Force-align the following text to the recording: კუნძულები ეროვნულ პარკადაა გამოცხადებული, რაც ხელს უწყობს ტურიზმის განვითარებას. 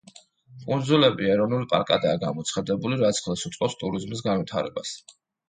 კუნძულები 0.61 1.29
ეროვნულ 1.33 1.65
პარკადაა 1.73 2.21
გამოცხადებული, 2.23 2.99
რაც 3.03 3.21
ხელს 3.27 3.45
უწყობს 3.51 3.79
ტურიზმის 3.85 4.27
განვითარებას. 4.31 4.97